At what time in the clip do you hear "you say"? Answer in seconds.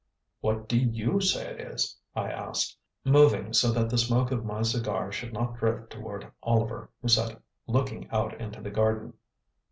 0.79-1.47